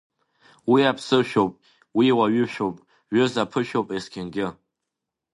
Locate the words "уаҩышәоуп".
2.17-2.75